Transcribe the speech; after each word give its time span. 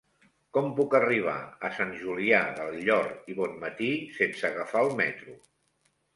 Com 0.57 0.69
puc 0.77 0.95
arribar 0.99 1.35
a 1.69 1.71
Sant 1.79 1.91
Julià 2.05 2.39
del 2.61 2.73
Llor 2.89 3.13
i 3.33 3.37
Bonmatí 3.43 3.93
sense 4.19 4.53
agafar 4.53 4.85
el 4.89 4.93
metro? 5.05 5.39